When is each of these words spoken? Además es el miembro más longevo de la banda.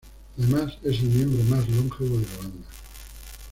Además 0.35 0.79
es 0.81 0.97
el 1.03 1.09
miembro 1.09 1.43
más 1.55 1.69
longevo 1.69 2.17
de 2.17 2.25
la 2.25 2.37
banda. 2.39 2.67